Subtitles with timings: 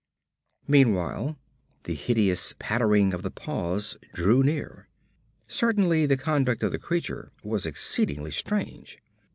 [0.67, 1.37] Meanwhile
[1.83, 4.87] the hideous pattering of the paws drew near.
[5.47, 8.97] Certainly, the conduct of the creature was exceedingly strange.